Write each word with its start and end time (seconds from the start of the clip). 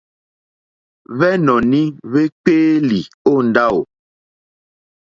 Hwɛ́nɔ̀ní 1.15 1.81
hwékpéélì 2.09 2.99
ó 3.31 3.33
ndáwò. 3.47 3.81